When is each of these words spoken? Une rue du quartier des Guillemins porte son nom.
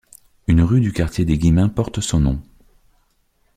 Une 0.47 0.63
rue 0.63 0.81
du 0.81 0.93
quartier 0.93 1.25
des 1.25 1.37
Guillemins 1.37 1.69
porte 1.69 2.01
son 2.01 2.21
nom. 2.21 2.41